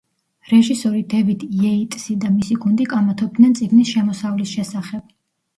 [0.51, 5.07] რეჟისორი დევიდ იეიტსი და მისი გუნდი კამათობდნენ წიგნის შესავლის შესახებ.